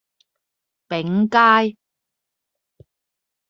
[0.89, 1.77] 昺街